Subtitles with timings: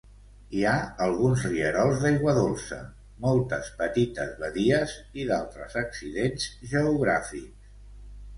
[0.59, 0.77] Hi ha
[1.07, 2.79] alguns rierols d'aigua dolça,
[3.25, 7.73] moltes petites badies i d'altres accidents geogràfics.